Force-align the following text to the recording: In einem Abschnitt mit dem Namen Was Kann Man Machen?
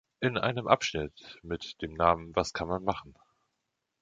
In 0.19 0.35
einem 0.39 0.67
Abschnitt 0.67 1.37
mit 1.43 1.79
dem 1.83 1.93
Namen 1.93 2.35
Was 2.35 2.53
Kann 2.53 2.67
Man 2.69 2.83
Machen? 2.83 3.13